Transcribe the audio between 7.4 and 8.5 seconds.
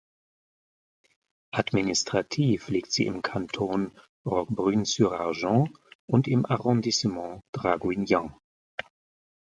Draguignan.